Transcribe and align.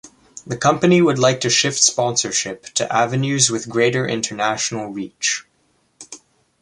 The 0.47 0.57
company 0.57 0.99
would 0.99 1.19
like 1.19 1.41
to 1.41 1.49
shift 1.51 1.77
sponsorship 1.83 2.65
to 2.73 2.91
avenues 2.91 3.51
with 3.51 3.69
greater 3.69 4.07
international 4.07 4.87
reach. 4.87 5.45